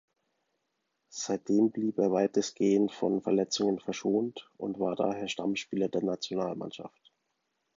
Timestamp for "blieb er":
1.69-2.11